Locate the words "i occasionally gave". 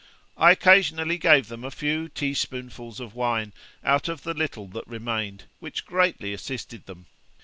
0.35-1.47